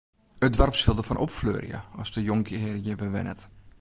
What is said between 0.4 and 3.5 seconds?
It doarp sil derfan opfleurje as de jonkhear hjir wer wennet.